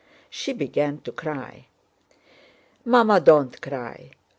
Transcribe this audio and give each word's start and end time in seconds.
She 0.31 0.51
began 0.51 0.97
to 1.01 1.11
cry. 1.11 1.67
"Mamma, 2.83 3.19
don't 3.19 3.61
cry! 3.61 4.09